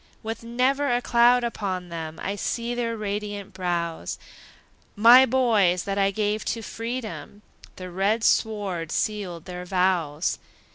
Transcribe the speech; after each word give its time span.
With 0.23 0.41
never 0.43 0.91
a 0.91 0.99
cloud 0.99 1.43
upon 1.43 1.89
them, 1.89 2.19
I 2.23 2.35
see 2.35 2.73
their 2.73 2.97
radiant 2.97 3.53
brows; 3.53 4.17
My 4.95 5.27
boys 5.27 5.83
that 5.83 5.99
I 5.99 6.09
gave 6.09 6.43
to 6.45 6.63
freedom, 6.63 7.43
The 7.75 7.91
red 7.91 8.23
sword 8.23 8.91
sealed 8.91 9.45
their 9.45 9.63
vows! 9.63 10.39